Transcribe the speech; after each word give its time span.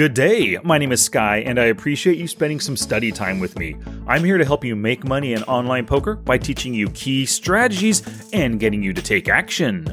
Good 0.00 0.14
day. 0.14 0.56
My 0.64 0.78
name 0.78 0.92
is 0.92 1.04
Sky, 1.04 1.40
and 1.40 1.60
I 1.60 1.64
appreciate 1.64 2.16
you 2.16 2.26
spending 2.26 2.58
some 2.58 2.74
study 2.74 3.12
time 3.12 3.38
with 3.38 3.58
me. 3.58 3.76
I'm 4.06 4.24
here 4.24 4.38
to 4.38 4.46
help 4.46 4.64
you 4.64 4.74
make 4.74 5.04
money 5.04 5.34
in 5.34 5.42
online 5.42 5.84
poker 5.84 6.14
by 6.14 6.38
teaching 6.38 6.72
you 6.72 6.88
key 6.92 7.26
strategies 7.26 8.02
and 8.32 8.58
getting 8.58 8.82
you 8.82 8.94
to 8.94 9.02
take 9.02 9.28
action. 9.28 9.84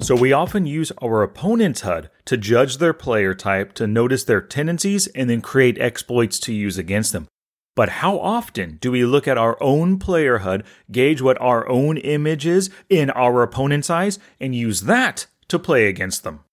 So, 0.00 0.16
we 0.16 0.32
often 0.32 0.64
use 0.64 0.92
our 1.02 1.22
opponent's 1.22 1.82
HUD 1.82 2.08
to 2.24 2.38
judge 2.38 2.78
their 2.78 2.94
player 2.94 3.34
type, 3.34 3.74
to 3.74 3.86
notice 3.86 4.24
their 4.24 4.40
tendencies, 4.40 5.08
and 5.08 5.28
then 5.28 5.42
create 5.42 5.78
exploits 5.78 6.38
to 6.38 6.54
use 6.54 6.78
against 6.78 7.12
them. 7.12 7.28
But 7.76 7.90
how 7.90 8.18
often 8.18 8.78
do 8.80 8.90
we 8.90 9.04
look 9.04 9.28
at 9.28 9.36
our 9.36 9.62
own 9.62 9.98
player 9.98 10.38
HUD, 10.38 10.64
gauge 10.90 11.20
what 11.20 11.38
our 11.38 11.68
own 11.68 11.98
image 11.98 12.46
is 12.46 12.70
in 12.88 13.10
our 13.10 13.42
opponent's 13.42 13.90
eyes, 13.90 14.18
and 14.40 14.54
use 14.54 14.80
that 14.84 15.26
to 15.48 15.58
play 15.58 15.86
against 15.86 16.24
them? 16.24 16.44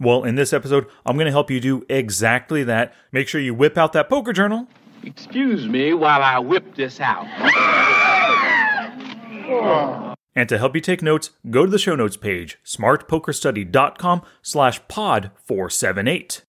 Well, 0.00 0.24
in 0.24 0.36
this 0.36 0.52
episode, 0.52 0.86
I'm 1.04 1.16
going 1.16 1.26
to 1.26 1.32
help 1.32 1.50
you 1.50 1.60
do 1.60 1.84
exactly 1.88 2.62
that. 2.64 2.94
Make 3.10 3.28
sure 3.28 3.40
you 3.40 3.54
whip 3.54 3.76
out 3.76 3.92
that 3.94 4.08
poker 4.08 4.32
journal. 4.32 4.68
Excuse 5.02 5.66
me 5.66 5.92
while 5.92 6.22
I 6.22 6.38
whip 6.38 6.74
this 6.74 7.00
out. 7.00 7.26
And 10.34 10.48
to 10.48 10.58
help 10.58 10.74
you 10.74 10.80
take 10.80 11.02
notes, 11.02 11.30
go 11.50 11.64
to 11.64 11.70
the 11.70 11.78
show 11.78 11.96
notes 11.96 12.16
page, 12.16 12.58
smartpokerstudy.com 12.64 14.22
slash 14.42 14.80
pod 14.88 15.30
478. 15.44 16.44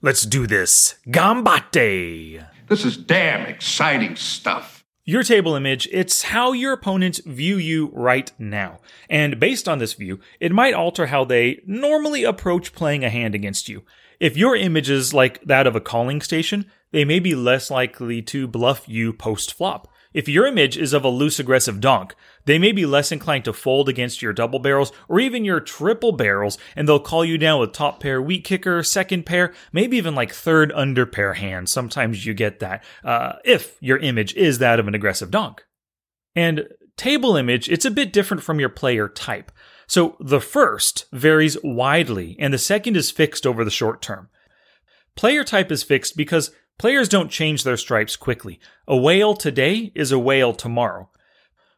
Let's 0.00 0.22
do 0.22 0.46
this. 0.46 0.96
Gambate! 1.06 2.46
This 2.68 2.84
is 2.84 2.96
damn 2.96 3.46
exciting 3.46 4.16
stuff. 4.16 4.83
Your 5.06 5.22
table 5.22 5.54
image, 5.54 5.86
it's 5.92 6.22
how 6.22 6.52
your 6.52 6.72
opponents 6.72 7.20
view 7.26 7.58
you 7.58 7.90
right 7.92 8.32
now. 8.38 8.78
And 9.10 9.38
based 9.38 9.68
on 9.68 9.78
this 9.78 9.92
view, 9.92 10.18
it 10.40 10.50
might 10.50 10.72
alter 10.72 11.08
how 11.08 11.26
they 11.26 11.60
normally 11.66 12.24
approach 12.24 12.72
playing 12.72 13.04
a 13.04 13.10
hand 13.10 13.34
against 13.34 13.68
you. 13.68 13.82
If 14.18 14.38
your 14.38 14.56
image 14.56 14.88
is 14.88 15.12
like 15.12 15.42
that 15.44 15.66
of 15.66 15.76
a 15.76 15.80
calling 15.80 16.22
station, 16.22 16.70
they 16.92 17.04
may 17.04 17.18
be 17.18 17.34
less 17.34 17.70
likely 17.70 18.22
to 18.22 18.48
bluff 18.48 18.88
you 18.88 19.12
post 19.12 19.52
flop. 19.52 19.88
If 20.14 20.28
your 20.28 20.46
image 20.46 20.78
is 20.78 20.92
of 20.92 21.04
a 21.04 21.08
loose 21.08 21.40
aggressive 21.40 21.80
donk, 21.80 22.14
they 22.44 22.56
may 22.56 22.70
be 22.70 22.86
less 22.86 23.10
inclined 23.10 23.44
to 23.46 23.52
fold 23.52 23.88
against 23.88 24.22
your 24.22 24.32
double 24.32 24.60
barrels 24.60 24.92
or 25.08 25.18
even 25.18 25.44
your 25.44 25.58
triple 25.58 26.12
barrels, 26.12 26.56
and 26.76 26.88
they'll 26.88 27.00
call 27.00 27.24
you 27.24 27.36
down 27.36 27.60
with 27.60 27.72
top 27.72 28.00
pair 28.00 28.22
weak 28.22 28.44
kicker, 28.44 28.82
second 28.84 29.26
pair, 29.26 29.52
maybe 29.72 29.96
even 29.96 30.14
like 30.14 30.32
third 30.32 30.70
under 30.72 31.04
pair 31.04 31.34
hand. 31.34 31.68
Sometimes 31.68 32.24
you 32.24 32.32
get 32.32 32.60
that 32.60 32.84
uh, 33.02 33.34
if 33.44 33.76
your 33.80 33.98
image 33.98 34.32
is 34.34 34.58
that 34.58 34.78
of 34.78 34.86
an 34.86 34.94
aggressive 34.94 35.32
donk. 35.32 35.64
And 36.36 36.68
table 36.96 37.36
image, 37.36 37.68
it's 37.68 37.84
a 37.84 37.90
bit 37.90 38.12
different 38.12 38.42
from 38.42 38.60
your 38.60 38.68
player 38.68 39.08
type. 39.08 39.50
So 39.88 40.16
the 40.20 40.40
first 40.40 41.06
varies 41.12 41.58
widely, 41.64 42.36
and 42.38 42.54
the 42.54 42.58
second 42.58 42.96
is 42.96 43.10
fixed 43.10 43.46
over 43.46 43.64
the 43.64 43.70
short 43.70 44.00
term. 44.00 44.28
Player 45.16 45.44
type 45.44 45.70
is 45.70 45.82
fixed 45.82 46.16
because 46.16 46.52
Players 46.78 47.08
don't 47.08 47.30
change 47.30 47.62
their 47.62 47.76
stripes 47.76 48.16
quickly. 48.16 48.58
A 48.86 48.96
whale 48.96 49.34
today 49.34 49.92
is 49.94 50.10
a 50.10 50.18
whale 50.18 50.52
tomorrow. 50.52 51.08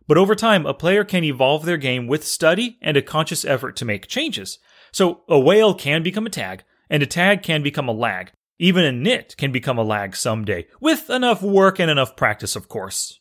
But 0.08 0.18
over 0.18 0.34
time, 0.34 0.66
a 0.66 0.74
player 0.74 1.04
can 1.04 1.24
evolve 1.24 1.64
their 1.64 1.76
game 1.76 2.06
with 2.06 2.26
study 2.26 2.78
and 2.80 2.96
a 2.96 3.02
conscious 3.02 3.44
effort 3.44 3.76
to 3.76 3.84
make 3.84 4.06
changes. 4.06 4.58
So 4.92 5.22
a 5.28 5.38
whale 5.38 5.74
can 5.74 6.02
become 6.02 6.26
a 6.26 6.30
tag, 6.30 6.64
and 6.88 7.02
a 7.02 7.06
tag 7.06 7.42
can 7.42 7.62
become 7.62 7.88
a 7.88 7.92
lag. 7.92 8.32
Even 8.58 8.84
a 8.84 8.92
nit 8.92 9.36
can 9.36 9.52
become 9.52 9.76
a 9.76 9.82
lag 9.82 10.16
someday, 10.16 10.66
with 10.80 11.10
enough 11.10 11.42
work 11.42 11.78
and 11.78 11.90
enough 11.90 12.16
practice, 12.16 12.56
of 12.56 12.68
course. 12.68 13.20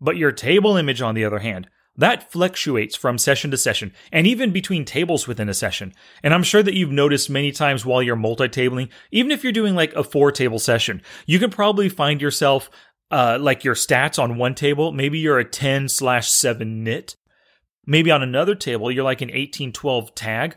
But 0.00 0.18
your 0.18 0.32
table 0.32 0.76
image, 0.76 1.00
on 1.00 1.14
the 1.14 1.24
other 1.24 1.38
hand, 1.38 1.68
that 2.00 2.32
fluctuates 2.32 2.96
from 2.96 3.18
session 3.18 3.50
to 3.50 3.56
session 3.56 3.92
and 4.10 4.26
even 4.26 4.52
between 4.52 4.84
tables 4.84 5.28
within 5.28 5.48
a 5.48 5.54
session. 5.54 5.92
And 6.22 6.32
I'm 6.32 6.42
sure 6.42 6.62
that 6.62 6.74
you've 6.74 6.90
noticed 6.90 7.30
many 7.30 7.52
times 7.52 7.84
while 7.84 8.02
you're 8.02 8.16
multi-tabling, 8.16 8.88
even 9.10 9.30
if 9.30 9.44
you're 9.44 9.52
doing 9.52 9.74
like 9.74 9.92
a 9.94 10.04
four 10.04 10.32
table 10.32 10.58
session, 10.58 11.02
you 11.26 11.38
can 11.38 11.50
probably 11.50 11.88
find 11.88 12.20
yourself 12.22 12.70
uh, 13.10 13.38
like 13.40 13.64
your 13.64 13.74
stats 13.74 14.22
on 14.22 14.38
one 14.38 14.54
table. 14.54 14.92
Maybe 14.92 15.18
you're 15.18 15.38
a 15.38 15.44
10 15.44 15.88
slash 15.88 16.30
7 16.30 16.84
nit. 16.84 17.16
Maybe 17.86 18.10
on 18.10 18.22
another 18.22 18.54
table, 18.54 18.90
you're 18.90 19.04
like 19.04 19.20
an 19.20 19.30
18 19.30 19.72
12 19.72 20.14
tag. 20.14 20.56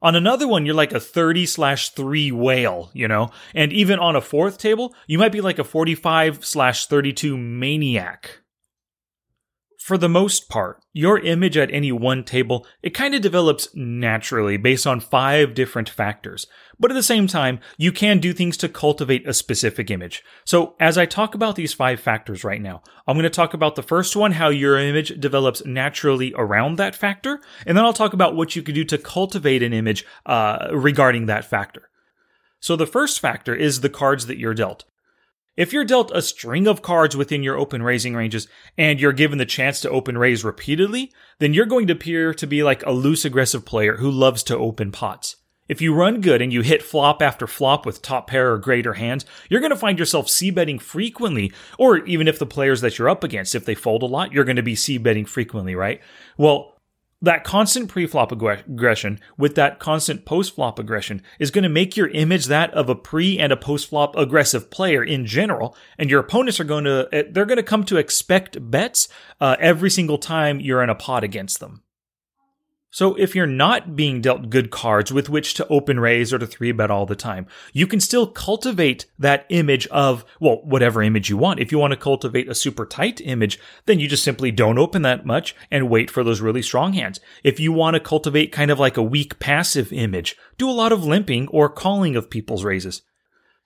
On 0.00 0.16
another 0.16 0.48
one, 0.48 0.66
you're 0.66 0.74
like 0.74 0.92
a 0.92 1.00
30 1.00 1.46
slash 1.46 1.90
3 1.90 2.32
whale, 2.32 2.90
you 2.92 3.06
know? 3.06 3.30
And 3.54 3.72
even 3.72 4.00
on 4.00 4.16
a 4.16 4.20
fourth 4.20 4.58
table, 4.58 4.94
you 5.06 5.16
might 5.16 5.32
be 5.32 5.40
like 5.40 5.60
a 5.60 5.64
45 5.64 6.44
slash 6.44 6.86
32 6.86 7.38
maniac. 7.38 8.41
For 9.82 9.98
the 9.98 10.08
most 10.08 10.48
part, 10.48 10.80
your 10.92 11.18
image 11.18 11.56
at 11.56 11.74
any 11.74 11.90
one 11.90 12.22
table, 12.22 12.64
it 12.84 12.90
kind 12.90 13.16
of 13.16 13.20
develops 13.20 13.66
naturally 13.74 14.56
based 14.56 14.86
on 14.86 15.00
five 15.00 15.54
different 15.54 15.88
factors. 15.88 16.46
But 16.78 16.92
at 16.92 16.94
the 16.94 17.02
same 17.02 17.26
time, 17.26 17.58
you 17.78 17.90
can 17.90 18.20
do 18.20 18.32
things 18.32 18.56
to 18.58 18.68
cultivate 18.68 19.26
a 19.26 19.34
specific 19.34 19.90
image. 19.90 20.22
So 20.44 20.76
as 20.78 20.96
I 20.96 21.06
talk 21.06 21.34
about 21.34 21.56
these 21.56 21.74
five 21.74 21.98
factors 21.98 22.44
right 22.44 22.62
now, 22.62 22.84
I'm 23.08 23.16
going 23.16 23.24
to 23.24 23.30
talk 23.30 23.54
about 23.54 23.74
the 23.74 23.82
first 23.82 24.14
one, 24.14 24.30
how 24.30 24.50
your 24.50 24.78
image 24.78 25.18
develops 25.18 25.64
naturally 25.64 26.32
around 26.36 26.76
that 26.76 26.94
factor. 26.94 27.40
And 27.66 27.76
then 27.76 27.84
I'll 27.84 27.92
talk 27.92 28.12
about 28.12 28.36
what 28.36 28.54
you 28.54 28.62
can 28.62 28.76
do 28.76 28.84
to 28.84 28.98
cultivate 28.98 29.64
an 29.64 29.72
image 29.72 30.06
uh, 30.26 30.68
regarding 30.70 31.26
that 31.26 31.44
factor. 31.44 31.90
So 32.60 32.76
the 32.76 32.86
first 32.86 33.18
factor 33.18 33.52
is 33.52 33.80
the 33.80 33.90
cards 33.90 34.26
that 34.26 34.38
you're 34.38 34.54
dealt. 34.54 34.84
If 35.54 35.70
you're 35.74 35.84
dealt 35.84 36.10
a 36.14 36.22
string 36.22 36.66
of 36.66 36.80
cards 36.80 37.14
within 37.14 37.42
your 37.42 37.58
open 37.58 37.82
raising 37.82 38.14
ranges 38.14 38.48
and 38.78 38.98
you're 38.98 39.12
given 39.12 39.36
the 39.36 39.44
chance 39.44 39.82
to 39.82 39.90
open 39.90 40.16
raise 40.16 40.44
repeatedly, 40.44 41.12
then 41.40 41.52
you're 41.52 41.66
going 41.66 41.86
to 41.88 41.92
appear 41.92 42.32
to 42.32 42.46
be 42.46 42.62
like 42.62 42.82
a 42.86 42.92
loose 42.92 43.26
aggressive 43.26 43.66
player 43.66 43.98
who 43.98 44.10
loves 44.10 44.42
to 44.44 44.56
open 44.56 44.90
pots. 44.92 45.36
If 45.68 45.82
you 45.82 45.94
run 45.94 46.22
good 46.22 46.40
and 46.40 46.54
you 46.54 46.62
hit 46.62 46.82
flop 46.82 47.20
after 47.20 47.46
flop 47.46 47.84
with 47.84 48.00
top 48.00 48.28
pair 48.28 48.52
or 48.52 48.58
greater 48.58 48.94
hands, 48.94 49.26
you're 49.50 49.60
going 49.60 49.70
to 49.70 49.76
find 49.76 49.98
yourself 49.98 50.30
c 50.30 50.50
betting 50.50 50.78
frequently, 50.78 51.52
or 51.78 51.98
even 52.06 52.28
if 52.28 52.38
the 52.38 52.46
players 52.46 52.80
that 52.80 52.98
you're 52.98 53.10
up 53.10 53.22
against, 53.22 53.54
if 53.54 53.66
they 53.66 53.74
fold 53.74 54.02
a 54.02 54.06
lot, 54.06 54.32
you're 54.32 54.44
going 54.44 54.56
to 54.56 54.62
be 54.62 54.74
c 54.74 54.96
betting 54.96 55.26
frequently, 55.26 55.74
right? 55.74 56.00
Well, 56.38 56.78
that 57.22 57.44
constant 57.44 57.88
pre-flop 57.88 58.32
aggression 58.32 59.20
with 59.38 59.54
that 59.54 59.78
constant 59.78 60.26
post-flop 60.26 60.78
aggression 60.78 61.22
is 61.38 61.50
going 61.50 61.62
to 61.62 61.68
make 61.68 61.96
your 61.96 62.08
image 62.08 62.46
that 62.46 62.72
of 62.74 62.88
a 62.88 62.94
pre 62.94 63.38
and 63.38 63.52
a 63.52 63.56
post-flop 63.56 64.16
aggressive 64.16 64.70
player 64.70 65.02
in 65.02 65.24
general 65.24 65.76
and 65.96 66.10
your 66.10 66.20
opponents 66.20 66.60
are 66.60 66.64
going 66.64 66.84
to 66.84 67.08
eh, 67.12 67.22
they're 67.30 67.46
going 67.46 67.56
to 67.56 67.62
come 67.62 67.84
to 67.84 67.96
expect 67.96 68.70
bets 68.70 69.08
uh, 69.40 69.56
every 69.60 69.90
single 69.90 70.18
time 70.18 70.60
you're 70.60 70.82
in 70.82 70.90
a 70.90 70.94
pot 70.94 71.24
against 71.24 71.60
them 71.60 71.82
so 72.94 73.14
if 73.14 73.34
you're 73.34 73.46
not 73.46 73.96
being 73.96 74.20
dealt 74.20 74.50
good 74.50 74.70
cards 74.70 75.10
with 75.10 75.30
which 75.30 75.54
to 75.54 75.66
open 75.68 75.98
raise 75.98 76.30
or 76.30 76.38
to 76.38 76.46
three 76.46 76.72
bet 76.72 76.90
all 76.90 77.06
the 77.06 77.16
time, 77.16 77.46
you 77.72 77.86
can 77.86 78.00
still 78.00 78.26
cultivate 78.26 79.06
that 79.18 79.46
image 79.48 79.86
of, 79.86 80.26
well, 80.40 80.60
whatever 80.62 81.02
image 81.02 81.30
you 81.30 81.38
want. 81.38 81.58
If 81.58 81.72
you 81.72 81.78
want 81.78 81.92
to 81.92 81.96
cultivate 81.96 82.50
a 82.50 82.54
super 82.54 82.84
tight 82.84 83.18
image, 83.22 83.58
then 83.86 83.98
you 83.98 84.08
just 84.08 84.22
simply 84.22 84.50
don't 84.50 84.78
open 84.78 85.00
that 85.02 85.24
much 85.24 85.56
and 85.70 85.88
wait 85.88 86.10
for 86.10 86.22
those 86.22 86.42
really 86.42 86.60
strong 86.60 86.92
hands. 86.92 87.18
If 87.42 87.58
you 87.58 87.72
want 87.72 87.94
to 87.94 88.00
cultivate 88.00 88.52
kind 88.52 88.70
of 88.70 88.78
like 88.78 88.98
a 88.98 89.02
weak 89.02 89.38
passive 89.38 89.90
image, 89.90 90.36
do 90.58 90.68
a 90.68 90.70
lot 90.70 90.92
of 90.92 91.02
limping 91.02 91.48
or 91.48 91.70
calling 91.70 92.14
of 92.14 92.28
people's 92.28 92.62
raises. 92.62 93.00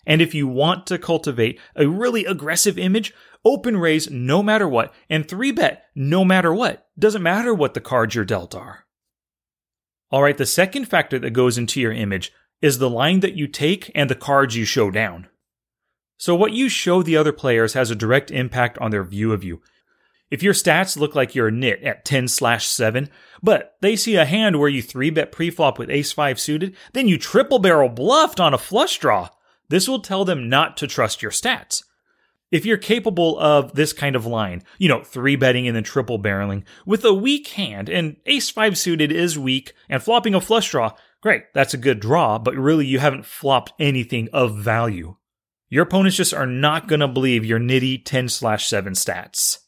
And 0.07 0.23
if 0.23 0.37
you 0.37 0.47
want 0.47 0.87
to 0.87 0.99
cultivate 0.99 1.59
a 1.75 1.89
really 1.89 2.27
aggressive 2.27 2.79
image, 2.79 3.13
open 3.45 3.77
raise 3.77 4.09
no 4.09 4.41
matter 4.41 4.69
what 4.69 4.95
and 5.11 5.27
three 5.27 5.51
bet 5.51 5.87
no 5.97 6.25
matter 6.25 6.55
what. 6.55 6.87
Doesn't 6.97 7.25
matter 7.25 7.53
what 7.53 7.75
the 7.75 7.81
cards 7.81 8.15
you're 8.15 8.25
dealt 8.25 8.55
are. 8.55 8.86
All 10.11 10.23
right, 10.23 10.37
the 10.37 10.47
second 10.47 10.87
factor 10.87 11.19
that 11.19 11.31
goes 11.31 11.59
into 11.59 11.81
your 11.81 11.93
image 11.93 12.33
is 12.63 12.79
the 12.79 12.91
line 12.91 13.21
that 13.21 13.35
you 13.35 13.47
take 13.47 13.91
and 13.95 14.09
the 14.09 14.15
cards 14.15 14.57
you 14.57 14.65
show 14.65 14.91
down. 14.91 15.29
So, 16.19 16.35
what 16.35 16.53
you 16.53 16.69
show 16.69 17.03
the 17.03 17.17
other 17.17 17.33
players 17.33 17.75
has 17.75 17.91
a 17.91 17.97
direct 17.97 18.31
impact 18.31 18.79
on 18.79 18.91
their 18.91 19.05
view 19.05 19.33
of 19.33 19.45
you. 19.45 19.61
If 20.31 20.43
your 20.43 20.55
stats 20.55 20.97
look 20.97 21.15
like 21.15 21.35
you're 21.35 21.49
a 21.49 21.53
nit 21.53 21.83
at 21.83 22.05
10 22.05 22.29
slash 22.29 22.67
7, 22.67 23.09
but 23.43 23.77
they 23.81 23.95
see 23.95 24.17
a 24.17 24.25
hand 24.25 24.59
where 24.59 24.69
you 24.69 24.83
3 24.83 25.11
bet 25.11 25.31
preflop 25.31 25.79
with 25.79 25.91
ace 25.91 26.13
5 26.13 26.41
suited, 26.41 26.77
then 26.95 27.07
you 27.07 27.19
triple 27.19 27.59
barrel 27.59 27.89
bluffed 27.89 28.41
on 28.41 28.55
a 28.55 28.59
flush 28.59 28.99
draw, 28.99 29.29
this 29.69 29.89
will 29.89 30.01
tell 30.01 30.25
them 30.25 30.49
not 30.49 30.77
to 30.79 30.87
trust 30.87 31.23
your 31.23 31.31
stats. 31.31 31.83
If 32.51 32.65
you're 32.65 32.77
capable 32.77 33.39
of 33.39 33.75
this 33.75 33.93
kind 33.93 34.15
of 34.15 34.25
line, 34.25 34.63
you 34.79 34.89
know, 34.89 35.03
three 35.03 35.35
betting 35.37 35.67
and 35.67 35.75
then 35.75 35.83
triple 35.83 36.19
barreling 36.19 36.65
with 36.85 37.05
a 37.05 37.13
weak 37.13 37.49
hand, 37.49 37.89
and 37.89 38.17
ace 38.27 38.51
five 38.51 38.79
suited 38.79 39.11
is 39.11 39.39
weak, 39.39 39.73
and 39.89 40.03
flopping 40.03 40.35
a 40.35 40.41
flush 40.41 40.71
draw, 40.71 40.95
great, 41.21 41.53
that's 41.55 41.75
a 41.75 41.79
good 41.79 41.99
draw, 41.99 42.39
but 42.39 42.55
really 42.55 42.87
you 42.87 43.01
haven't 43.01 43.27
flopped 43.27 43.73
anything 43.81 44.29
of 44.33 44.57
value. 44.57 45.17
Your 45.69 45.83
opponents 45.83 46.17
just 46.17 46.33
are 46.33 46.47
not 46.47 46.87
going 46.87 47.01
to 47.01 47.09
believe 47.09 47.45
your 47.45 47.59
nitty 47.59 48.05
10 48.05 48.29
slash 48.29 48.69
7 48.69 48.93
stats. 48.93 49.59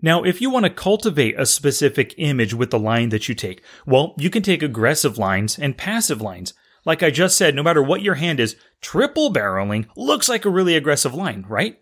Now, 0.00 0.22
if 0.22 0.40
you 0.40 0.50
want 0.50 0.64
to 0.64 0.70
cultivate 0.70 1.40
a 1.40 1.46
specific 1.46 2.14
image 2.18 2.54
with 2.54 2.70
the 2.70 2.78
line 2.78 3.08
that 3.08 3.28
you 3.28 3.34
take, 3.34 3.62
well, 3.86 4.14
you 4.18 4.30
can 4.30 4.42
take 4.42 4.62
aggressive 4.62 5.18
lines 5.18 5.58
and 5.58 5.76
passive 5.76 6.20
lines. 6.20 6.54
Like 6.86 7.02
I 7.02 7.10
just 7.10 7.36
said, 7.36 7.54
no 7.54 7.64
matter 7.64 7.82
what 7.82 8.00
your 8.00 8.14
hand 8.14 8.38
is, 8.38 8.56
triple 8.80 9.32
barreling 9.32 9.88
looks 9.96 10.28
like 10.28 10.44
a 10.44 10.50
really 10.50 10.76
aggressive 10.76 11.14
line, 11.14 11.44
right? 11.48 11.78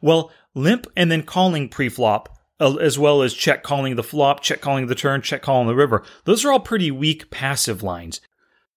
Well, 0.00 0.32
limp 0.54 0.86
and 0.96 1.12
then 1.12 1.22
calling 1.22 1.68
preflop, 1.68 2.26
uh, 2.58 2.76
as 2.76 2.98
well 2.98 3.22
as 3.22 3.34
check 3.34 3.62
calling 3.62 3.96
the 3.96 4.02
flop, 4.02 4.40
check 4.40 4.62
calling 4.62 4.86
the 4.86 4.94
turn, 4.94 5.20
check 5.20 5.42
calling 5.42 5.68
the 5.68 5.74
river, 5.74 6.02
those 6.24 6.44
are 6.44 6.50
all 6.50 6.58
pretty 6.58 6.90
weak 6.90 7.30
passive 7.30 7.82
lines. 7.82 8.22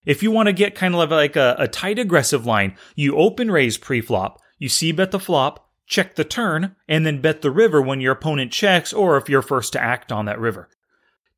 If 0.06 0.22
you 0.22 0.32
want 0.32 0.48
to 0.48 0.54
get 0.54 0.76
kind 0.76 0.94
of 0.94 1.10
like 1.10 1.38
a, 1.38 1.56
a 1.58 1.70
tight 1.70 1.98
aggressive 1.98 2.46
line, 2.46 2.76
you 2.96 3.16
open 3.16 3.50
raise 3.50 3.78
pre-flop, 3.78 4.42
you 4.60 4.68
c 4.68 4.92
bet 4.92 5.12
the 5.12 5.20
flop, 5.20 5.70
check 5.88 6.16
the 6.16 6.26
turn, 6.26 6.76
and 6.90 7.06
then 7.06 7.22
bet 7.22 7.42
the 7.42 7.52
river 7.52 7.82
when 7.82 8.02
your 8.02 8.12
opponent 8.12 8.52
checks 8.52 8.92
or 8.92 9.16
if 9.16 9.30
you're 9.30 9.42
first 9.42 9.72
to 9.74 9.82
act 9.82 10.12
on 10.12 10.26
that 10.26 10.40
river. 10.40 10.68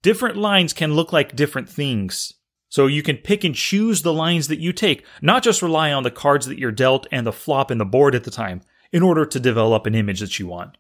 Different 0.02 0.36
lines 0.36 0.74
can 0.74 0.96
look 0.96 1.14
like 1.14 1.36
different 1.36 1.70
things. 1.70 2.34
So 2.76 2.88
you 2.88 3.04
can 3.04 3.16
pick 3.16 3.46
and 3.46 3.56
choose 3.56 4.02
the 4.02 4.12
lines 4.12 4.50
that 4.50 4.60
you 4.60 4.74
take, 4.74 5.06
not 5.22 5.44
just 5.44 5.62
rely 5.62 5.94
on 5.94 6.04
the 6.04 6.12
cards 6.12 6.46
that 6.48 6.60
you're 6.60 6.74
dealt 6.74 7.08
and 7.10 7.26
the 7.26 7.32
flop 7.32 7.72
in 7.72 7.78
the 7.78 7.86
board 7.86 8.14
at 8.16 8.26
the 8.26 8.30
time, 8.30 8.64
in 8.92 9.02
order 9.02 9.26
to 9.26 9.40
develop 9.40 9.86
an 9.86 9.96
image 9.96 10.20
that 10.20 10.40
you 10.40 10.48
want. 10.48 10.78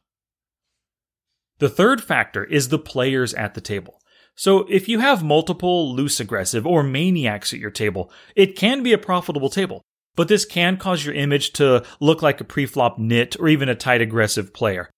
The 1.59 1.69
third 1.69 2.03
factor 2.03 2.43
is 2.43 2.67
the 2.67 2.77
players 2.77 3.33
at 3.35 3.53
the 3.53 3.61
table. 3.61 4.01
So 4.35 4.67
if 4.69 4.89
you 4.89 4.99
have 4.99 5.23
multiple 5.23 5.95
loose 5.95 6.19
aggressive 6.19 6.67
or 6.67 6.83
maniacs 6.83 7.53
at 7.53 7.59
your 7.59 7.71
table, 7.71 8.11
it 8.35 8.57
can 8.57 8.83
be 8.83 8.91
a 8.91 8.97
profitable 8.97 9.49
table. 9.49 9.81
But 10.17 10.27
this 10.27 10.43
can 10.43 10.75
cause 10.75 11.05
your 11.05 11.15
image 11.15 11.53
to 11.53 11.85
look 12.01 12.21
like 12.21 12.41
a 12.41 12.43
preflop 12.43 12.97
nit 12.97 13.37
or 13.39 13.47
even 13.47 13.69
a 13.69 13.73
tight 13.73 14.01
aggressive 14.01 14.53
player. 14.53 14.89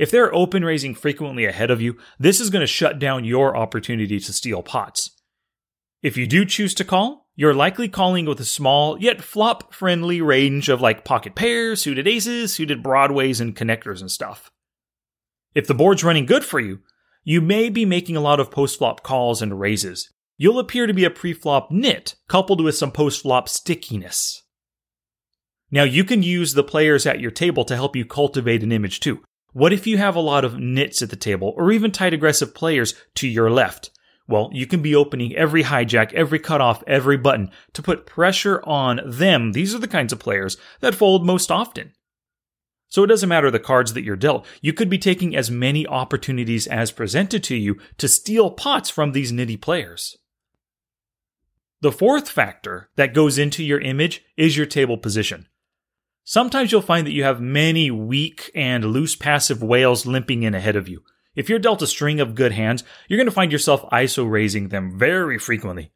If 0.00 0.10
they're 0.10 0.34
open 0.34 0.64
raising 0.64 0.96
frequently 0.96 1.44
ahead 1.44 1.70
of 1.70 1.80
you, 1.80 1.96
this 2.18 2.40
is 2.40 2.50
going 2.50 2.62
to 2.62 2.66
shut 2.66 2.98
down 2.98 3.22
your 3.22 3.56
opportunity 3.56 4.18
to 4.18 4.32
steal 4.32 4.64
pots. 4.64 5.12
If 6.02 6.16
you 6.16 6.26
do 6.26 6.44
choose 6.44 6.74
to 6.74 6.84
call, 6.84 7.28
you're 7.36 7.54
likely 7.54 7.88
calling 7.88 8.26
with 8.26 8.40
a 8.40 8.44
small 8.44 8.98
yet 9.00 9.22
flop 9.22 9.72
friendly 9.72 10.20
range 10.20 10.68
of 10.68 10.80
like 10.80 11.04
pocket 11.04 11.34
pairs, 11.36 11.80
suited 11.80 12.08
aces, 12.08 12.52
suited 12.52 12.82
broadways, 12.82 13.40
and 13.40 13.54
connectors 13.54 14.00
and 14.00 14.10
stuff. 14.10 14.50
If 15.54 15.66
the 15.66 15.74
board's 15.74 16.02
running 16.02 16.26
good 16.26 16.44
for 16.44 16.58
you, 16.58 16.80
you 17.22 17.40
may 17.40 17.68
be 17.68 17.84
making 17.84 18.16
a 18.16 18.20
lot 18.20 18.40
of 18.40 18.50
post-flop 18.50 19.04
calls 19.04 19.40
and 19.40 19.60
raises. 19.60 20.10
You'll 20.36 20.58
appear 20.58 20.88
to 20.88 20.94
be 20.94 21.04
a 21.04 21.10
pre-flop 21.10 21.70
nit, 21.70 22.16
coupled 22.26 22.60
with 22.60 22.74
some 22.74 22.90
post-flop 22.90 23.48
stickiness. 23.48 24.42
Now 25.70 25.84
you 25.84 26.02
can 26.02 26.24
use 26.24 26.54
the 26.54 26.64
players 26.64 27.06
at 27.06 27.20
your 27.20 27.30
table 27.30 27.64
to 27.66 27.76
help 27.76 27.94
you 27.94 28.04
cultivate 28.04 28.64
an 28.64 28.72
image 28.72 28.98
too. 28.98 29.22
What 29.52 29.72
if 29.72 29.86
you 29.86 29.98
have 29.98 30.16
a 30.16 30.20
lot 30.20 30.44
of 30.44 30.58
nits 30.58 31.00
at 31.00 31.10
the 31.10 31.16
table, 31.16 31.54
or 31.56 31.70
even 31.70 31.92
tight 31.92 32.12
aggressive 32.12 32.54
players 32.54 32.94
to 33.14 33.28
your 33.28 33.50
left? 33.50 33.91
Well, 34.28 34.50
you 34.52 34.66
can 34.66 34.82
be 34.82 34.94
opening 34.94 35.34
every 35.34 35.64
hijack, 35.64 36.12
every 36.12 36.38
cutoff, 36.38 36.82
every 36.86 37.16
button 37.16 37.50
to 37.72 37.82
put 37.82 38.06
pressure 38.06 38.62
on 38.64 39.00
them. 39.04 39.52
These 39.52 39.74
are 39.74 39.78
the 39.78 39.88
kinds 39.88 40.12
of 40.12 40.18
players 40.18 40.56
that 40.80 40.94
fold 40.94 41.26
most 41.26 41.50
often. 41.50 41.92
So 42.88 43.02
it 43.02 43.06
doesn't 43.06 43.28
matter 43.28 43.50
the 43.50 43.58
cards 43.58 43.94
that 43.94 44.04
you're 44.04 44.16
dealt. 44.16 44.46
You 44.60 44.72
could 44.72 44.90
be 44.90 44.98
taking 44.98 45.34
as 45.34 45.50
many 45.50 45.86
opportunities 45.86 46.66
as 46.66 46.92
presented 46.92 47.42
to 47.44 47.56
you 47.56 47.78
to 47.96 48.06
steal 48.06 48.50
pots 48.50 48.90
from 48.90 49.12
these 49.12 49.32
nitty 49.32 49.60
players. 49.60 50.18
The 51.80 51.90
fourth 51.90 52.28
factor 52.28 52.90
that 52.96 53.14
goes 53.14 53.38
into 53.38 53.64
your 53.64 53.80
image 53.80 54.22
is 54.36 54.56
your 54.56 54.66
table 54.66 54.98
position. 54.98 55.48
Sometimes 56.22 56.70
you'll 56.70 56.82
find 56.82 57.06
that 57.06 57.12
you 57.12 57.24
have 57.24 57.40
many 57.40 57.90
weak 57.90 58.50
and 58.54 58.84
loose 58.84 59.16
passive 59.16 59.62
whales 59.62 60.06
limping 60.06 60.44
in 60.44 60.54
ahead 60.54 60.76
of 60.76 60.88
you. 60.88 61.02
If 61.34 61.48
you're 61.48 61.58
dealt 61.58 61.82
a 61.82 61.86
string 61.86 62.20
of 62.20 62.34
good 62.34 62.52
hands, 62.52 62.84
you're 63.08 63.16
going 63.16 63.26
to 63.26 63.32
find 63.32 63.52
yourself 63.52 63.88
ISO 63.90 64.30
raising 64.30 64.68
them 64.68 64.98
very 64.98 65.38
frequently. 65.38 65.92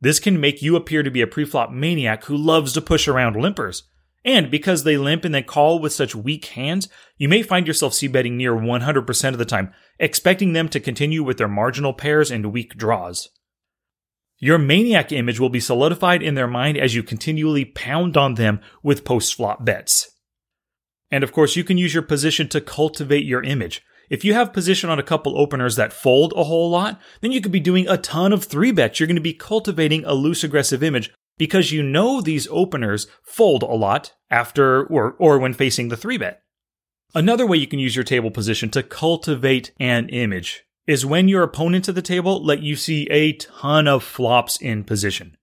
This 0.00 0.20
can 0.20 0.40
make 0.40 0.60
you 0.60 0.76
appear 0.76 1.02
to 1.02 1.10
be 1.10 1.22
a 1.22 1.26
preflop 1.26 1.72
maniac 1.72 2.24
who 2.24 2.36
loves 2.36 2.74
to 2.74 2.82
push 2.82 3.08
around 3.08 3.36
limpers. 3.36 3.82
And 4.24 4.50
because 4.50 4.82
they 4.82 4.96
limp 4.96 5.24
and 5.24 5.34
they 5.34 5.42
call 5.42 5.78
with 5.78 5.92
such 5.92 6.14
weak 6.14 6.46
hands, 6.46 6.88
you 7.16 7.28
may 7.28 7.42
find 7.42 7.66
yourself 7.66 7.94
c 7.94 8.08
betting 8.08 8.36
near 8.36 8.52
100% 8.52 9.28
of 9.28 9.38
the 9.38 9.44
time, 9.44 9.72
expecting 9.98 10.52
them 10.52 10.68
to 10.70 10.80
continue 10.80 11.22
with 11.22 11.38
their 11.38 11.48
marginal 11.48 11.94
pairs 11.94 12.30
and 12.30 12.52
weak 12.52 12.76
draws. 12.76 13.30
Your 14.38 14.58
maniac 14.58 15.12
image 15.12 15.40
will 15.40 15.48
be 15.48 15.60
solidified 15.60 16.22
in 16.22 16.34
their 16.34 16.48
mind 16.48 16.76
as 16.76 16.94
you 16.94 17.02
continually 17.02 17.64
pound 17.64 18.16
on 18.16 18.34
them 18.34 18.60
with 18.82 19.04
post 19.04 19.34
flop 19.34 19.64
bets. 19.64 20.10
And 21.10 21.24
of 21.24 21.32
course, 21.32 21.56
you 21.56 21.64
can 21.64 21.78
use 21.78 21.94
your 21.94 22.02
position 22.02 22.48
to 22.48 22.60
cultivate 22.60 23.24
your 23.24 23.42
image. 23.42 23.82
If 24.08 24.24
you 24.24 24.34
have 24.34 24.52
position 24.52 24.90
on 24.90 24.98
a 24.98 25.04
couple 25.04 25.38
openers 25.38 25.76
that 25.76 25.92
fold 25.92 26.32
a 26.36 26.44
whole 26.44 26.70
lot, 26.70 27.00
then 27.20 27.32
you 27.32 27.40
could 27.40 27.52
be 27.52 27.60
doing 27.60 27.88
a 27.88 27.96
ton 27.96 28.32
of 28.32 28.44
three 28.44 28.72
bets. 28.72 29.00
You're 29.00 29.06
going 29.06 29.16
to 29.16 29.20
be 29.20 29.34
cultivating 29.34 30.04
a 30.04 30.14
loose 30.14 30.44
aggressive 30.44 30.82
image 30.82 31.12
because 31.38 31.72
you 31.72 31.82
know 31.82 32.20
these 32.20 32.48
openers 32.50 33.06
fold 33.22 33.62
a 33.62 33.66
lot 33.66 34.14
after 34.30 34.84
or, 34.86 35.12
or 35.18 35.38
when 35.38 35.54
facing 35.54 35.88
the 35.88 35.96
three 35.96 36.18
bet. 36.18 36.42
Another 37.14 37.46
way 37.46 37.56
you 37.56 37.66
can 37.66 37.78
use 37.78 37.96
your 37.96 38.04
table 38.04 38.30
position 38.30 38.70
to 38.70 38.82
cultivate 38.82 39.72
an 39.78 40.08
image 40.08 40.64
is 40.86 41.04
when 41.04 41.28
your 41.28 41.42
opponents 41.42 41.88
at 41.88 41.94
the 41.94 42.02
table 42.02 42.44
let 42.44 42.62
you 42.62 42.76
see 42.76 43.08
a 43.10 43.32
ton 43.32 43.88
of 43.88 44.04
flops 44.04 44.60
in 44.60 44.84
position. 44.84 45.36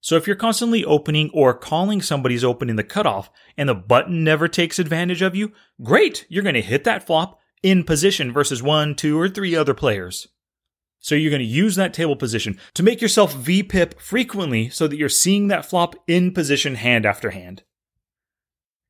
So 0.00 0.16
if 0.16 0.26
you're 0.26 0.36
constantly 0.36 0.84
opening 0.84 1.30
or 1.34 1.54
calling 1.54 2.00
somebody's 2.00 2.44
open 2.44 2.70
in 2.70 2.76
the 2.76 2.84
cutoff 2.84 3.30
and 3.56 3.68
the 3.68 3.74
button 3.74 4.22
never 4.22 4.46
takes 4.46 4.78
advantage 4.78 5.22
of 5.22 5.34
you, 5.34 5.52
great, 5.82 6.24
you're 6.28 6.44
going 6.44 6.54
to 6.54 6.62
hit 6.62 6.84
that 6.84 7.04
flop 7.04 7.40
in 7.62 7.84
position 7.84 8.32
versus 8.32 8.62
one, 8.62 8.94
two, 8.94 9.18
or 9.18 9.28
three 9.28 9.54
other 9.54 9.74
players. 9.74 10.28
So 11.00 11.14
you're 11.14 11.30
going 11.30 11.40
to 11.40 11.46
use 11.46 11.76
that 11.76 11.94
table 11.94 12.16
position 12.16 12.58
to 12.74 12.82
make 12.82 13.00
yourself 13.00 13.34
VPIP 13.34 14.00
frequently 14.00 14.68
so 14.68 14.88
that 14.88 14.96
you're 14.96 15.08
seeing 15.08 15.48
that 15.48 15.64
flop 15.64 15.94
in 16.06 16.32
position 16.32 16.74
hand 16.74 17.06
after 17.06 17.30
hand. 17.30 17.62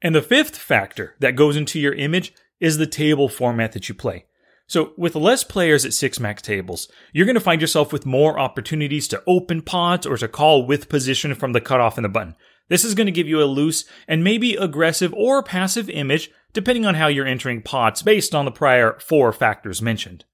And 0.01 0.15
the 0.15 0.23
fifth 0.23 0.57
factor 0.57 1.17
that 1.21 1.37
goes 1.37 1.57
into 1.57 1.79
your 1.79 1.95
image 1.95 2.33
is 2.61 2.79
the 2.79 2.87
table 2.87 3.29
format 3.29 3.73
that 3.73 3.89
you 3.89 3.95
play. 3.95 4.25
So 4.67 4.93
with 4.99 5.15
less 5.17 5.45
players 5.45 5.85
at 5.85 5.95
6 5.95 6.21
max 6.21 6.43
tables, 6.43 6.89
you're 7.13 7.25
going 7.25 7.35
to 7.35 7.41
find 7.41 7.61
yourself 7.61 7.93
with 7.93 8.05
more 8.05 8.39
opportunities 8.39 9.09
to 9.09 9.23
open 9.27 9.63
pots 9.63 10.07
or 10.07 10.17
to 10.19 10.29
call 10.29 10.67
with 10.67 10.91
position 10.91 11.35
from 11.35 11.53
the 11.53 11.61
cutoff 11.61 11.97
and 11.97 12.05
the 12.05 12.11
button. 12.11 12.37
This 12.69 12.85
is 12.85 12.95
going 12.95 13.07
to 13.07 13.13
give 13.13 13.29
you 13.29 13.43
a 13.43 13.45
loose 13.45 13.85
and 14.07 14.23
maybe 14.23 14.55
aggressive 14.55 15.15
or 15.15 15.43
passive 15.43 15.89
image 15.91 16.31
depending 16.53 16.87
on 16.87 16.95
how 16.95 17.07
you're 17.09 17.27
entering 17.27 17.63
pots 17.63 18.03
based 18.03 18.35
on 18.35 18.45
the 18.45 18.51
prior 18.51 18.99
four 19.01 19.33
factors 19.33 19.83
mentioned. 19.83 20.25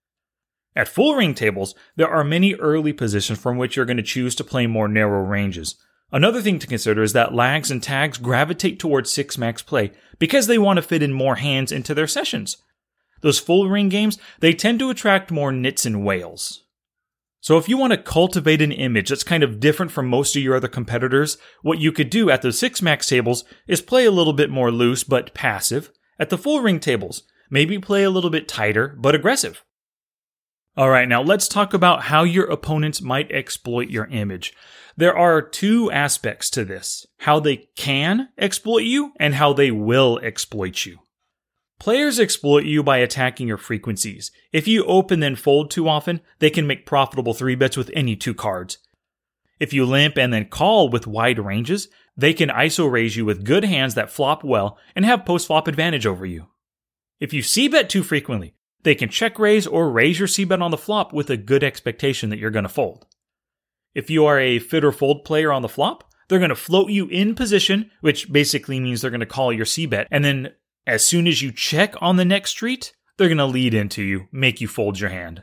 At 0.76 0.88
full 0.88 1.14
ring 1.14 1.34
tables, 1.34 1.74
there 1.96 2.08
are 2.08 2.24
many 2.24 2.54
early 2.54 2.92
positions 2.92 3.38
from 3.38 3.58
which 3.58 3.76
you're 3.76 3.84
going 3.84 3.96
to 3.96 4.02
choose 4.02 4.34
to 4.36 4.44
play 4.44 4.66
more 4.66 4.88
narrow 4.88 5.22
ranges. 5.22 5.76
Another 6.10 6.40
thing 6.40 6.58
to 6.58 6.66
consider 6.66 7.02
is 7.02 7.12
that 7.12 7.34
lags 7.34 7.70
and 7.70 7.82
tags 7.82 8.18
gravitate 8.18 8.78
towards 8.78 9.12
6 9.12 9.38
max 9.38 9.62
play 9.62 9.92
because 10.18 10.46
they 10.46 10.58
want 10.58 10.76
to 10.76 10.82
fit 10.82 11.02
in 11.02 11.12
more 11.12 11.36
hands 11.36 11.72
into 11.72 11.94
their 11.94 12.06
sessions. 12.06 12.56
Those 13.20 13.38
full 13.38 13.68
ring 13.68 13.88
games, 13.88 14.18
they 14.40 14.52
tend 14.52 14.78
to 14.80 14.90
attract 14.90 15.30
more 15.30 15.52
nits 15.52 15.86
and 15.86 16.04
whales. 16.04 16.63
So 17.44 17.58
if 17.58 17.68
you 17.68 17.76
want 17.76 17.90
to 17.92 17.98
cultivate 17.98 18.62
an 18.62 18.72
image 18.72 19.10
that's 19.10 19.22
kind 19.22 19.42
of 19.42 19.60
different 19.60 19.92
from 19.92 20.08
most 20.08 20.34
of 20.34 20.40
your 20.40 20.56
other 20.56 20.66
competitors, 20.66 21.36
what 21.60 21.78
you 21.78 21.92
could 21.92 22.08
do 22.08 22.30
at 22.30 22.40
the 22.40 22.54
6 22.54 22.80
max 22.80 23.06
tables 23.06 23.44
is 23.66 23.82
play 23.82 24.06
a 24.06 24.10
little 24.10 24.32
bit 24.32 24.48
more 24.48 24.72
loose 24.72 25.04
but 25.04 25.34
passive. 25.34 25.90
At 26.18 26.30
the 26.30 26.38
full 26.38 26.62
ring 26.62 26.80
tables, 26.80 27.24
maybe 27.50 27.78
play 27.78 28.02
a 28.02 28.08
little 28.08 28.30
bit 28.30 28.48
tighter 28.48 28.96
but 28.98 29.14
aggressive. 29.14 29.62
All 30.74 30.88
right, 30.88 31.06
now 31.06 31.20
let's 31.20 31.46
talk 31.46 31.74
about 31.74 32.04
how 32.04 32.22
your 32.22 32.46
opponents 32.46 33.02
might 33.02 33.30
exploit 33.30 33.90
your 33.90 34.06
image. 34.06 34.54
There 34.96 35.14
are 35.14 35.42
two 35.42 35.92
aspects 35.92 36.48
to 36.48 36.64
this 36.64 37.04
how 37.18 37.40
they 37.40 37.68
can 37.76 38.30
exploit 38.38 38.84
you 38.84 39.12
and 39.20 39.34
how 39.34 39.52
they 39.52 39.70
will 39.70 40.18
exploit 40.22 40.86
you. 40.86 40.96
Players 41.84 42.18
exploit 42.18 42.64
you 42.64 42.82
by 42.82 42.96
attacking 42.96 43.46
your 43.46 43.58
frequencies. 43.58 44.30
If 44.54 44.66
you 44.66 44.86
open 44.86 45.20
then 45.20 45.36
fold 45.36 45.70
too 45.70 45.86
often, 45.86 46.22
they 46.38 46.48
can 46.48 46.66
make 46.66 46.86
profitable 46.86 47.34
three 47.34 47.56
bets 47.56 47.76
with 47.76 47.90
any 47.92 48.16
two 48.16 48.32
cards. 48.32 48.78
If 49.60 49.74
you 49.74 49.84
limp 49.84 50.16
and 50.16 50.32
then 50.32 50.46
call 50.46 50.88
with 50.88 51.06
wide 51.06 51.38
ranges, 51.38 51.88
they 52.16 52.32
can 52.32 52.48
ISO 52.48 52.90
raise 52.90 53.16
you 53.16 53.26
with 53.26 53.44
good 53.44 53.64
hands 53.64 53.96
that 53.96 54.10
flop 54.10 54.42
well 54.42 54.78
and 54.96 55.04
have 55.04 55.26
post 55.26 55.46
flop 55.46 55.68
advantage 55.68 56.06
over 56.06 56.24
you. 56.24 56.46
If 57.20 57.34
you 57.34 57.42
c 57.42 57.68
bet 57.68 57.90
too 57.90 58.02
frequently, 58.02 58.54
they 58.82 58.94
can 58.94 59.10
check 59.10 59.38
raise 59.38 59.66
or 59.66 59.90
raise 59.90 60.18
your 60.18 60.26
c 60.26 60.44
bet 60.44 60.62
on 60.62 60.70
the 60.70 60.78
flop 60.78 61.12
with 61.12 61.28
a 61.28 61.36
good 61.36 61.62
expectation 61.62 62.30
that 62.30 62.38
you're 62.38 62.50
going 62.50 62.62
to 62.62 62.70
fold. 62.70 63.04
If 63.94 64.08
you 64.08 64.24
are 64.24 64.40
a 64.40 64.58
fit 64.58 64.86
or 64.86 64.92
fold 64.92 65.26
player 65.26 65.52
on 65.52 65.60
the 65.60 65.68
flop, 65.68 66.10
they're 66.30 66.38
going 66.38 66.48
to 66.48 66.54
float 66.54 66.88
you 66.88 67.08
in 67.08 67.34
position, 67.34 67.90
which 68.00 68.32
basically 68.32 68.80
means 68.80 69.02
they're 69.02 69.10
going 69.10 69.20
to 69.20 69.26
call 69.26 69.52
your 69.52 69.66
c 69.66 69.84
bet. 69.84 70.08
And 70.10 70.24
then 70.24 70.54
as 70.86 71.04
soon 71.04 71.26
as 71.26 71.42
you 71.42 71.52
check 71.52 71.94
on 72.00 72.16
the 72.16 72.24
next 72.24 72.50
street, 72.50 72.94
they're 73.16 73.28
going 73.28 73.38
to 73.38 73.46
lead 73.46 73.74
into 73.74 74.02
you, 74.02 74.28
make 74.32 74.60
you 74.60 74.68
fold 74.68 75.00
your 75.00 75.10
hand. 75.10 75.42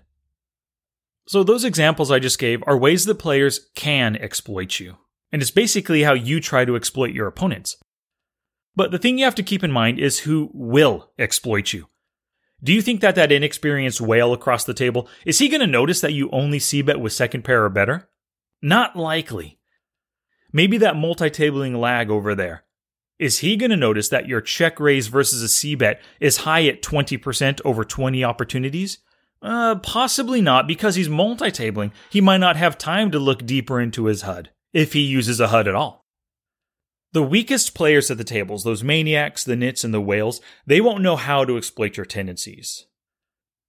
So, 1.27 1.43
those 1.43 1.63
examples 1.63 2.11
I 2.11 2.19
just 2.19 2.39
gave 2.39 2.63
are 2.67 2.77
ways 2.77 3.05
that 3.05 3.15
players 3.15 3.69
can 3.75 4.15
exploit 4.15 4.79
you. 4.79 4.97
And 5.31 5.41
it's 5.41 5.51
basically 5.51 6.03
how 6.03 6.13
you 6.13 6.41
try 6.41 6.65
to 6.65 6.75
exploit 6.75 7.13
your 7.13 7.27
opponents. 7.27 7.77
But 8.75 8.91
the 8.91 8.97
thing 8.97 9.17
you 9.17 9.25
have 9.25 9.35
to 9.35 9.43
keep 9.43 9.63
in 9.63 9.71
mind 9.71 9.99
is 9.99 10.19
who 10.19 10.49
will 10.53 11.11
exploit 11.17 11.73
you. 11.73 11.87
Do 12.63 12.73
you 12.73 12.81
think 12.81 13.01
that 13.01 13.15
that 13.15 13.31
inexperienced 13.31 14.01
whale 14.01 14.33
across 14.33 14.65
the 14.65 14.73
table 14.73 15.09
is 15.25 15.39
he 15.39 15.49
going 15.49 15.61
to 15.61 15.67
notice 15.67 16.01
that 16.01 16.13
you 16.13 16.29
only 16.31 16.59
c 16.59 16.81
bet 16.81 16.99
with 16.99 17.13
second 17.13 17.43
pair 17.43 17.63
or 17.63 17.69
better? 17.69 18.09
Not 18.61 18.95
likely. 18.95 19.57
Maybe 20.53 20.77
that 20.79 20.95
multi-tabling 20.95 21.79
lag 21.79 22.09
over 22.09 22.35
there. 22.35 22.63
Is 23.21 23.37
he 23.37 23.55
going 23.55 23.69
to 23.69 23.77
notice 23.77 24.09
that 24.09 24.27
your 24.27 24.41
check 24.41 24.79
raise 24.79 25.05
versus 25.05 25.43
a 25.43 25.47
c 25.47 25.75
bet 25.75 26.01
is 26.19 26.37
high 26.37 26.65
at 26.65 26.81
20% 26.81 27.61
over 27.63 27.85
20 27.85 28.23
opportunities? 28.23 28.97
Uh, 29.43 29.75
possibly 29.75 30.41
not, 30.41 30.67
because 30.67 30.95
he's 30.95 31.07
multi-tabling. 31.07 31.91
He 32.09 32.19
might 32.19 32.39
not 32.39 32.57
have 32.57 32.79
time 32.79 33.11
to 33.11 33.19
look 33.19 33.45
deeper 33.45 33.79
into 33.79 34.05
his 34.05 34.23
HUD, 34.23 34.49
if 34.73 34.93
he 34.93 35.01
uses 35.01 35.39
a 35.39 35.49
HUD 35.49 35.67
at 35.67 35.75
all. 35.75 36.03
The 37.13 37.21
weakest 37.21 37.75
players 37.75 38.09
at 38.09 38.17
the 38.17 38.23
tables, 38.23 38.63
those 38.63 38.83
maniacs, 38.83 39.43
the 39.43 39.55
nits, 39.55 39.83
and 39.83 39.93
the 39.93 40.01
whales, 40.01 40.41
they 40.65 40.81
won't 40.81 41.03
know 41.03 41.15
how 41.15 41.45
to 41.45 41.57
exploit 41.57 41.97
your 41.97 42.07
tendencies. 42.07 42.87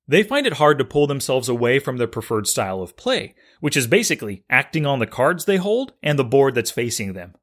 They 0.09 0.23
find 0.23 0.47
it 0.47 0.55
hard 0.55 0.79
to 0.79 0.85
pull 0.87 1.07
themselves 1.07 1.51
away 1.51 1.79
from 1.79 1.99
their 1.99 2.07
preferred 2.07 2.47
style 2.47 2.81
of 2.81 2.97
play, 2.97 3.35
which 3.61 3.77
is 3.77 3.87
basically 3.87 4.45
acting 4.49 4.87
on 4.87 4.99
the 4.99 5.07
cards 5.07 5.45
they 5.45 5.59
hold 5.59 5.93
and 6.03 6.19
the 6.19 6.25
board 6.25 6.55
that's 6.55 6.71
facing 6.71 7.13
them. 7.13 7.35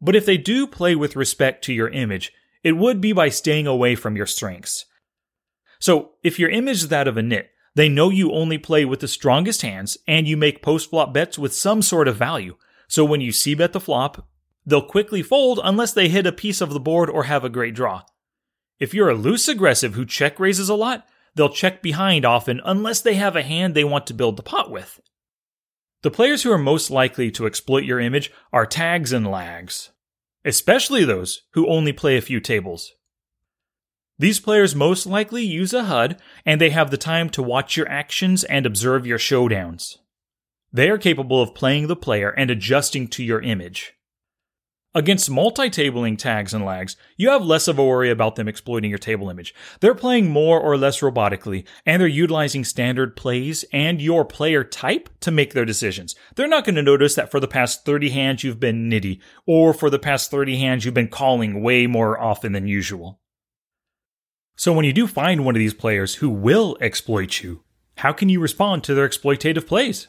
But 0.00 0.16
if 0.16 0.24
they 0.26 0.36
do 0.36 0.66
play 0.66 0.94
with 0.94 1.16
respect 1.16 1.64
to 1.64 1.72
your 1.72 1.88
image, 1.88 2.32
it 2.62 2.72
would 2.72 3.00
be 3.00 3.12
by 3.12 3.28
staying 3.28 3.66
away 3.66 3.94
from 3.94 4.16
your 4.16 4.26
strengths. 4.26 4.84
So, 5.80 6.12
if 6.22 6.38
your 6.38 6.50
image 6.50 6.78
is 6.78 6.88
that 6.88 7.08
of 7.08 7.16
a 7.16 7.22
nit, 7.22 7.50
they 7.74 7.88
know 7.88 8.10
you 8.10 8.32
only 8.32 8.58
play 8.58 8.84
with 8.84 9.00
the 9.00 9.06
strongest 9.08 9.62
hands 9.62 9.96
and 10.06 10.26
you 10.26 10.36
make 10.36 10.62
post 10.62 10.90
flop 10.90 11.14
bets 11.14 11.38
with 11.38 11.54
some 11.54 11.80
sort 11.80 12.08
of 12.08 12.16
value. 12.16 12.56
So 12.88 13.04
when 13.04 13.20
you 13.20 13.30
c 13.30 13.54
bet 13.54 13.72
the 13.72 13.78
flop, 13.78 14.26
they'll 14.66 14.82
quickly 14.82 15.22
fold 15.22 15.60
unless 15.62 15.92
they 15.92 16.08
hit 16.08 16.26
a 16.26 16.32
piece 16.32 16.60
of 16.60 16.70
the 16.70 16.80
board 16.80 17.08
or 17.08 17.24
have 17.24 17.44
a 17.44 17.48
great 17.48 17.74
draw. 17.74 18.02
If 18.80 18.94
you're 18.94 19.10
a 19.10 19.14
loose 19.14 19.46
aggressive 19.46 19.94
who 19.94 20.04
check 20.04 20.40
raises 20.40 20.68
a 20.68 20.74
lot, 20.74 21.06
they'll 21.36 21.48
check 21.48 21.80
behind 21.80 22.24
often 22.24 22.60
unless 22.64 23.00
they 23.00 23.14
have 23.14 23.36
a 23.36 23.42
hand 23.42 23.74
they 23.74 23.84
want 23.84 24.08
to 24.08 24.14
build 24.14 24.36
the 24.36 24.42
pot 24.42 24.70
with. 24.72 25.00
The 26.02 26.10
players 26.10 26.42
who 26.42 26.52
are 26.52 26.58
most 26.58 26.90
likely 26.90 27.30
to 27.32 27.46
exploit 27.46 27.84
your 27.84 27.98
image 27.98 28.30
are 28.52 28.66
tags 28.66 29.12
and 29.12 29.26
lags, 29.26 29.90
especially 30.44 31.04
those 31.04 31.42
who 31.54 31.68
only 31.68 31.92
play 31.92 32.16
a 32.16 32.22
few 32.22 32.38
tables. 32.38 32.92
These 34.18 34.40
players 34.40 34.74
most 34.74 35.06
likely 35.06 35.44
use 35.44 35.72
a 35.72 35.84
HUD, 35.84 36.20
and 36.44 36.60
they 36.60 36.70
have 36.70 36.90
the 36.90 36.96
time 36.96 37.30
to 37.30 37.42
watch 37.42 37.76
your 37.76 37.88
actions 37.88 38.44
and 38.44 38.66
observe 38.66 39.06
your 39.06 39.18
showdowns. 39.18 39.96
They 40.72 40.88
are 40.90 40.98
capable 40.98 41.40
of 41.40 41.54
playing 41.54 41.86
the 41.86 41.96
player 41.96 42.30
and 42.30 42.50
adjusting 42.50 43.08
to 43.08 43.24
your 43.24 43.40
image. 43.40 43.94
Against 44.98 45.30
multi-tabling 45.30 46.18
tags 46.18 46.52
and 46.52 46.64
lags, 46.64 46.96
you 47.16 47.28
have 47.28 47.46
less 47.46 47.68
of 47.68 47.78
a 47.78 47.84
worry 47.84 48.10
about 48.10 48.34
them 48.34 48.48
exploiting 48.48 48.90
your 48.90 48.98
table 48.98 49.30
image. 49.30 49.54
They're 49.78 49.94
playing 49.94 50.28
more 50.28 50.58
or 50.58 50.76
less 50.76 51.02
robotically, 51.02 51.64
and 51.86 52.00
they're 52.00 52.08
utilizing 52.08 52.64
standard 52.64 53.14
plays 53.14 53.64
and 53.72 54.02
your 54.02 54.24
player 54.24 54.64
type 54.64 55.08
to 55.20 55.30
make 55.30 55.54
their 55.54 55.64
decisions. 55.64 56.16
They're 56.34 56.48
not 56.48 56.64
going 56.64 56.74
to 56.74 56.82
notice 56.82 57.14
that 57.14 57.30
for 57.30 57.38
the 57.38 57.46
past 57.46 57.84
30 57.84 58.10
hands 58.10 58.42
you've 58.42 58.58
been 58.58 58.90
nitty, 58.90 59.20
or 59.46 59.72
for 59.72 59.88
the 59.88 60.00
past 60.00 60.32
30 60.32 60.58
hands 60.58 60.84
you've 60.84 60.94
been 60.94 61.06
calling 61.06 61.62
way 61.62 61.86
more 61.86 62.20
often 62.20 62.50
than 62.50 62.66
usual. 62.66 63.20
So 64.56 64.72
when 64.72 64.84
you 64.84 64.92
do 64.92 65.06
find 65.06 65.44
one 65.44 65.54
of 65.54 65.60
these 65.60 65.74
players 65.74 66.16
who 66.16 66.28
will 66.28 66.76
exploit 66.80 67.40
you, 67.40 67.62
how 67.98 68.12
can 68.12 68.28
you 68.28 68.40
respond 68.40 68.82
to 68.82 68.94
their 68.94 69.08
exploitative 69.08 69.68
plays? 69.68 70.08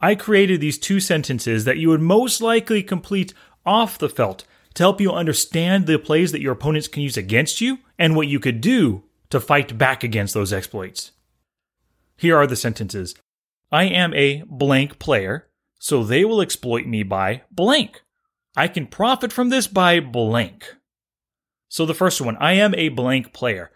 I 0.00 0.14
created 0.14 0.60
these 0.60 0.78
two 0.78 0.98
sentences 1.00 1.64
that 1.64 1.78
you 1.78 1.90
would 1.90 2.00
most 2.00 2.40
likely 2.40 2.82
complete 2.82 3.34
off 3.66 3.98
the 3.98 4.08
felt 4.08 4.44
to 4.74 4.82
help 4.82 5.00
you 5.00 5.12
understand 5.12 5.86
the 5.86 5.98
plays 5.98 6.32
that 6.32 6.40
your 6.40 6.52
opponents 6.52 6.88
can 6.88 7.02
use 7.02 7.16
against 7.16 7.60
you 7.60 7.78
and 7.98 8.16
what 8.16 8.28
you 8.28 8.40
could 8.40 8.60
do 8.60 9.04
to 9.30 9.40
fight 9.40 9.78
back 9.78 10.02
against 10.02 10.34
those 10.34 10.52
exploits. 10.52 11.12
Here 12.16 12.36
are 12.36 12.46
the 12.46 12.56
sentences 12.56 13.14
I 13.70 13.84
am 13.84 14.14
a 14.14 14.42
blank 14.46 14.98
player, 14.98 15.48
so 15.78 16.04
they 16.04 16.24
will 16.24 16.40
exploit 16.40 16.86
me 16.86 17.02
by 17.02 17.42
blank. 17.50 18.02
I 18.56 18.68
can 18.68 18.86
profit 18.86 19.32
from 19.32 19.48
this 19.48 19.66
by 19.66 20.00
blank. 20.00 20.76
So 21.68 21.84
the 21.84 21.94
first 21.94 22.20
one, 22.20 22.36
I 22.36 22.52
am 22.52 22.74
a 22.76 22.90
blank 22.90 23.32
player. 23.32 23.72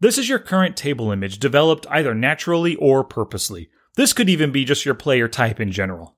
This 0.00 0.18
is 0.18 0.28
your 0.28 0.40
current 0.40 0.76
table 0.76 1.12
image 1.12 1.38
developed 1.38 1.86
either 1.90 2.14
naturally 2.14 2.74
or 2.76 3.04
purposely. 3.04 3.70
This 3.96 4.12
could 4.12 4.28
even 4.28 4.50
be 4.50 4.64
just 4.64 4.84
your 4.84 4.94
player 4.94 5.28
type 5.28 5.60
in 5.60 5.70
general. 5.70 6.16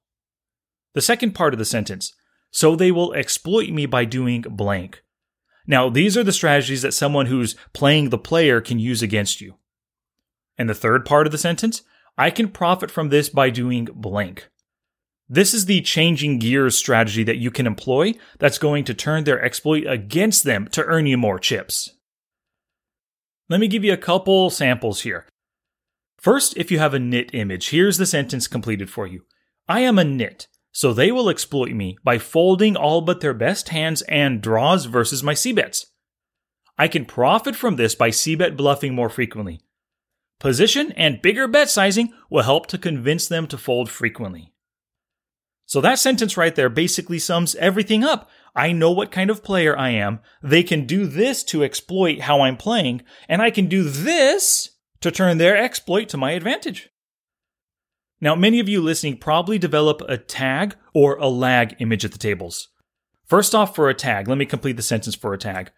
The 0.95 1.03
second 1.03 1.35
part 1.35 1.55
of 1.55 1.59
the 1.59 1.65
sentence, 1.65 2.15
so 2.51 2.75
they 2.75 2.91
will 2.91 3.13
exploit 3.15 3.71
me 3.71 3.87
by 3.87 4.05
doing 4.05 4.43
blank. 4.43 5.03
Now, 5.67 5.89
these 5.89 6.17
are 6.17 6.25
the 6.25 6.33
strategies 6.33 6.83
that 6.83 6.95
someone 6.95 7.27
who's 7.27 7.55
playing 7.73 8.11
the 8.11 8.19
player 8.19 8.61
can 8.61 8.79
use 8.79 9.03
against 9.03 9.41
you. 9.41 9.55
And 10.59 10.69
the 10.69 10.75
third 10.75 11.05
part 11.05 11.27
of 11.27 11.33
the 11.33 11.39
sentence, 11.39 11.83
I 12.19 12.31
can 12.31 12.49
profit 12.49 12.91
from 12.91 13.09
this 13.09 13.29
by 13.29 13.51
doing 13.51 13.89
blank. 13.93 14.49
This 15.29 15.55
is 15.55 15.67
the 15.67 15.81
changing 15.81 16.41
gears 16.41 16.77
strategy 16.77 17.23
that 17.23 17.39
you 17.39 17.53
can 17.53 17.67
employ 17.67 18.15
that's 18.41 18.59
going 18.59 18.85
to 18.85 18.95
turn 18.95 19.23
their 19.23 19.43
exploit 19.43 19.87
against 19.87 20.43
them 20.43 20.67
to 20.73 20.85
earn 20.85 21.07
you 21.07 21.17
more 21.17 21.39
chips. 21.39 21.91
Let 23.49 23.61
me 23.61 23.69
give 23.69 23.85
you 23.85 23.93
a 23.93 23.97
couple 23.97 24.51
samples 24.51 25.03
here. 25.03 25.27
First, 26.19 26.57
if 26.57 26.71
you 26.71 26.81
have 26.81 26.95
a 26.95 26.99
nit 26.99 27.31
image, 27.33 27.71
here's 27.71 27.97
the 27.97 28.07
sentence 28.07 28.49
completed 28.49 28.91
for 28.91 29.07
you. 29.07 29.25
I 29.69 29.81
am 29.81 29.99
a 29.99 30.05
nit, 30.05 30.49
so 30.73 30.93
they 30.93 31.11
will 31.11 31.29
exploit 31.29 31.73
me 31.73 31.99
by 32.05 32.19
folding 32.19 32.77
all 32.77 33.01
but 33.01 33.21
their 33.21 33.35
best 33.35 33.71
hands 33.71 34.03
and 34.03 34.41
draws 34.41 34.85
versus 34.85 35.23
my 35.23 35.35
c-bets. 35.35 35.87
I 36.79 36.89
can 36.89 37.05
profit 37.05 37.57
from 37.57 37.77
this 37.77 37.95
by 37.95 38.11
c-bet 38.11 38.57
bluffing 38.57 38.95
more 38.95 39.11
frequently. 39.11 39.61
Position 40.39 40.93
and 40.93 41.21
bigger 41.21 41.47
bet 41.47 41.69
sizing 41.69 42.13
will 42.31 42.43
help 42.43 42.67
to 42.69 42.79
convince 42.79 43.29
them 43.29 43.47
to 43.49 43.59
fold 43.59 43.91
frequently. 43.91 44.53
So 45.67 45.81
that 45.83 45.99
sentence 45.99 46.37
right 46.37 46.55
there 46.55 46.71
basically 46.71 47.19
sums 47.19 47.55
everything 47.57 48.03
up. 48.03 48.29
I 48.57 48.73
know 48.73 48.91
what 48.91 49.13
kind 49.13 49.31
of 49.31 49.45
player 49.45 49.79
I 49.79 49.91
am. 49.91 50.21
They 50.43 50.63
can 50.63 50.87
do 50.87 51.07
this 51.07 51.45
to 51.45 51.63
exploit 51.63 52.23
how 52.23 52.41
I'm 52.41 52.57
playing, 52.57 53.03
and 53.29 53.41
I 53.41 53.51
can 53.51 53.67
do 53.67 53.85
this 53.85 54.71
to 55.01 55.11
turn 55.11 55.39
their 55.39 55.57
exploit 55.57 56.09
to 56.09 56.17
my 56.17 56.33
advantage. 56.33 56.89
Now, 58.21 58.35
many 58.35 58.61
of 58.61 58.69
you 58.69 58.83
listening 58.83 59.17
probably 59.17 59.59
develop 59.59 60.03
a 60.09 60.19
tag 60.19 60.77
or 60.93 61.17
a 61.17 61.29
lag 61.29 61.77
image 61.79 62.05
at 62.05 62.13
the 62.13 62.19
tables. 62.19 62.69
First 63.27 63.55
off, 63.55 63.75
for 63.75 63.89
a 63.89 63.95
tag, 63.95 64.29
let 64.29 64.37
me 64.37 64.45
complete 64.45 64.77
the 64.77 64.83
sentence 64.83 65.15
for 65.15 65.33
a 65.33 65.39
tag. 65.39 65.71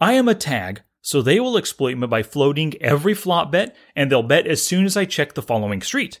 I 0.00 0.14
am 0.14 0.28
a 0.28 0.34
tag, 0.34 0.82
so 1.02 1.20
they 1.20 1.38
will 1.38 1.56
exploit 1.56 1.96
me 1.98 2.06
by 2.06 2.22
floating 2.22 2.80
every 2.80 3.12
flop 3.12 3.52
bet, 3.52 3.76
and 3.94 4.10
they'll 4.10 4.22
bet 4.22 4.46
as 4.46 4.66
soon 4.66 4.84
as 4.86 4.96
I 4.96 5.04
check 5.04 5.34
the 5.34 5.42
following 5.42 5.82
street. 5.82 6.20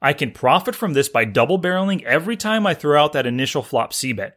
I 0.00 0.12
can 0.12 0.30
profit 0.30 0.76
from 0.76 0.92
this 0.92 1.08
by 1.08 1.24
double 1.24 1.60
barreling 1.60 2.02
every 2.04 2.36
time 2.36 2.66
I 2.66 2.74
throw 2.74 3.02
out 3.02 3.12
that 3.14 3.26
initial 3.26 3.62
flop 3.62 3.92
C 3.92 4.12
bet. 4.12 4.36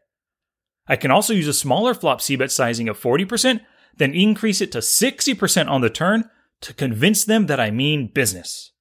I 0.88 0.96
can 0.96 1.12
also 1.12 1.34
use 1.34 1.48
a 1.48 1.54
smaller 1.54 1.94
flop 1.94 2.22
C 2.22 2.36
bet 2.36 2.52
sizing 2.52 2.90
of 2.90 3.00
40%, 3.00 3.62
then 3.98 4.14
increase 4.14 4.62
it 4.62 4.72
to 4.72 4.80
60% 4.80 5.70
on 5.70 5.82
the 5.82 5.90
turn 5.90 6.30
to 6.62 6.74
convince 6.74 7.24
them 7.24 7.46
that 7.46 7.60
I 7.60 7.70
mean 7.70 8.08
business. 8.08 8.72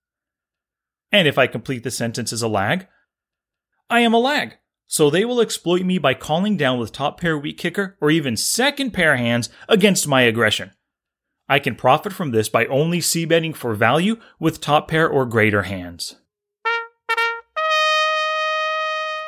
And 1.11 1.27
if 1.27 1.39
I 1.39 1.47
complete 1.47 1.85
the 1.85 1.91
sentence 1.91 2.33
as 2.33 2.43
a 2.43 2.49
lag, 2.49 2.87
I 3.89 4.01
am 4.01 4.13
a 4.13 4.19
lag, 4.19 4.59
so 4.87 5.09
they 5.09 5.25
will 5.25 5.41
exploit 5.41 5.83
me 5.83 5.99
by 5.99 6.15
calling 6.15 6.57
down 6.57 6.79
with 6.79 6.93
top 6.93 7.19
pair 7.21 7.39
weak 7.39 7.57
kicker 7.57 7.97
or 8.01 8.11
even 8.11 8.37
second 8.37 8.93
pair 8.93 9.17
hands 9.17 9.49
against 9.69 10.07
my 10.07 10.23
aggression. 10.23 10.73
I 11.49 11.59
can 11.59 11.75
profit 11.75 12.13
from 12.13 12.31
this 12.31 12.51
by 12.51 12.67
only 12.67 13.01
C 13.01 13.25
betting 13.25 13.55
for 13.55 13.75
value 13.75 14.17
with 14.39 14.61
top 14.61 14.89
pair 14.89 15.09
or 15.09 15.25
greater 15.25 15.63
hands. 15.63 16.17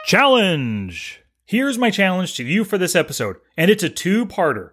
Challenge! 0.05 1.23
Here's 1.47 1.79
my 1.79 1.91
challenge 1.91 2.35
to 2.35 2.45
you 2.45 2.65
for 2.65 2.77
this 2.77 2.95
episode, 2.95 3.37
and 3.57 3.71
it's 3.71 3.83
a 3.83 3.89
two 3.89 4.27
parter. 4.27 4.73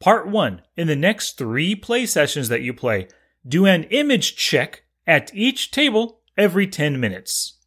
Part 0.00 0.26
one 0.26 0.62
In 0.76 0.86
the 0.86 0.96
next 0.96 1.36
three 1.36 1.74
play 1.74 2.06
sessions 2.06 2.48
that 2.48 2.62
you 2.62 2.72
play, 2.72 3.08
do 3.46 3.66
an 3.66 3.84
image 3.84 4.36
check 4.36 4.83
at 5.06 5.34
each 5.34 5.70
table 5.70 6.20
every 6.36 6.66
10 6.66 6.98
minutes. 6.98 7.58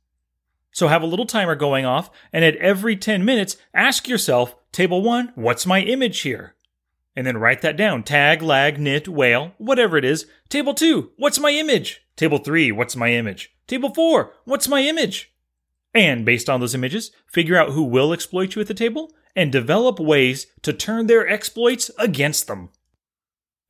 So 0.72 0.88
have 0.88 1.01
a 1.01 1.08
little 1.08 1.25
timer 1.25 1.56
going 1.56 1.86
off, 1.86 2.12
and 2.32 2.46
at 2.46 2.56
every 2.58 2.96
10 2.96 3.25
minutes, 3.25 3.58
ask 3.74 4.08
yourself, 4.08 4.56
Table 4.72 5.01
1, 5.01 5.32
what's 5.34 5.65
my 5.65 5.82
image 5.82 6.20
here? 6.20 6.53
And 7.15 7.25
then 7.25 7.38
write 7.38 7.62
that 7.62 7.77
down. 7.77 8.03
Tag, 8.03 8.44
lag, 8.44 8.79
nit, 8.79 9.08
whale, 9.08 9.53
whatever 9.58 9.98
it 9.98 10.06
is. 10.06 10.27
Table 10.50 10.75
2, 10.75 11.13
what's 11.17 11.39
my 11.39 11.50
image? 11.50 12.03
Table 12.15 12.38
3, 12.38 12.72
what's 12.72 12.96
my 12.96 13.12
image? 13.12 13.56
Table 13.65 13.91
4, 13.91 14.34
what's 14.46 14.67
my 14.67 14.82
image? 14.82 15.34
And 15.96 16.24
based 16.24 16.48
on 16.48 16.60
those 16.60 16.75
images, 16.75 17.10
figure 17.25 17.58
out 17.58 17.72
who 17.72 17.82
will 17.82 18.13
exploit 18.13 18.53
you 18.53 18.62
at 18.62 18.67
the 18.67 18.75
table 18.75 19.12
and 19.36 19.51
develop 19.51 20.00
ways 20.00 20.46
to 20.62 20.74
turn 20.74 21.08
their 21.08 21.27
exploits 21.27 21.89
against 21.98 22.46
them. 22.46 22.70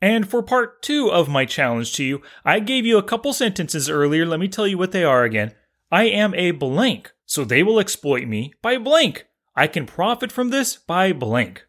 And 0.02 0.30
for 0.30 0.44
part 0.44 0.82
two 0.82 1.12
of 1.12 1.28
my 1.28 1.46
challenge 1.46 1.94
to 1.94 2.04
you, 2.04 2.22
I 2.46 2.60
gave 2.60 2.86
you 2.86 2.98
a 2.98 3.04
couple 3.04 3.34
sentences 3.34 3.90
earlier. 3.90 4.26
Let 4.26 4.40
me 4.40 4.48
tell 4.48 4.68
you 4.68 4.78
what 4.78 4.92
they 4.92 5.04
are 5.04 5.24
again. 5.24 5.54
I 5.92 6.04
am 6.04 6.36
a 6.36 6.52
blank, 6.52 7.14
so 7.26 7.44
they 7.44 7.64
will 7.64 7.80
exploit 7.80 8.28
me 8.28 8.54
by 8.62 8.78
blank. 8.78 9.26
I 9.56 9.68
can 9.68 9.86
profit 9.86 10.32
from 10.32 10.50
this 10.50 10.76
by 10.76 11.14
blank. 11.14 11.66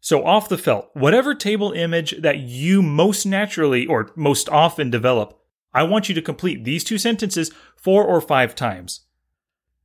So, 0.00 0.24
off 0.24 0.48
the 0.48 0.58
felt, 0.58 0.90
whatever 0.94 1.34
table 1.34 1.72
image 1.72 2.14
that 2.22 2.38
you 2.38 2.80
most 2.82 3.26
naturally 3.26 3.86
or 3.86 4.10
most 4.16 4.48
often 4.48 4.90
develop, 4.90 5.38
I 5.72 5.82
want 5.82 6.08
you 6.08 6.14
to 6.14 6.22
complete 6.22 6.64
these 6.64 6.82
two 6.82 6.98
sentences 6.98 7.52
four 7.76 8.04
or 8.04 8.20
five 8.20 8.54
times. 8.54 9.02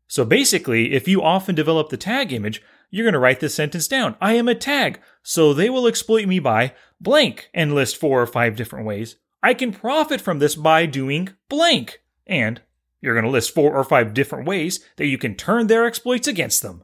So 0.08 0.24
basically, 0.24 0.94
if 0.94 1.08
you 1.08 1.22
often 1.22 1.56
develop 1.56 1.90
the 1.90 1.98
tag 1.98 2.32
image, 2.32 2.62
you're 2.89 3.06
going 3.06 3.13
to 3.13 3.20
write 3.20 3.39
this 3.39 3.56
sentence 3.56 3.88
down. 3.88 4.15
I 4.22 4.34
am 4.34 4.48
a 4.48 4.56
tag, 4.56 5.00
so 5.24 5.54
they 5.54 5.70
will 5.70 5.88
exploit 5.88 6.27
me 6.27 6.39
by 6.39 6.74
blank 7.00 7.50
and 7.54 7.74
list 7.74 7.98
four 7.98 8.22
or 8.22 8.27
five 8.27 8.56
different 8.56 8.86
ways. 8.86 9.18
I 9.44 9.54
can 9.54 9.72
profit 9.72 10.22
from 10.22 10.39
this 10.39 10.56
by 10.56 10.86
doing 10.86 11.30
blank. 11.50 12.01
And 12.25 12.62
you're 13.01 13.13
going 13.13 13.25
to 13.25 13.32
list 13.32 13.54
four 13.54 13.75
or 13.75 13.84
five 13.84 14.13
different 14.13 14.48
ways 14.48 14.80
that 14.98 15.06
you 15.06 15.18
can 15.18 15.36
turn 15.36 15.68
their 15.68 15.86
exploits 15.86 16.27
against 16.27 16.62
them. 16.62 16.84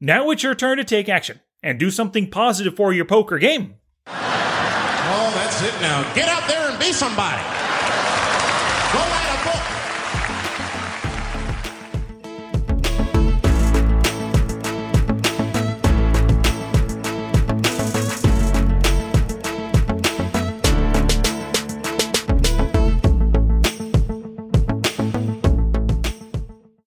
Now 0.00 0.30
it's 0.30 0.42
your 0.42 0.54
turn 0.54 0.78
to 0.78 0.84
take 0.84 1.08
action 1.08 1.40
and 1.62 1.78
do 1.78 1.90
something 1.90 2.30
positive 2.30 2.76
for 2.76 2.92
your 2.92 3.04
poker 3.04 3.38
game. 3.38 3.74
Oh, 4.06 5.32
that's 5.34 5.62
it 5.62 5.80
now. 5.80 6.14
Get 6.14 6.28
out 6.28 6.48
there 6.48 6.70
and 6.70 6.78
be 6.78 6.92
somebody. 6.92 7.65